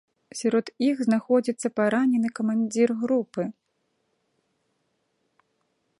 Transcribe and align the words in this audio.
Сярод 0.39 0.65
іх 0.87 0.95
знаходзіцца 1.07 1.67
паранены 1.81 2.29
камандзір 2.39 2.95
групы. 3.03 3.47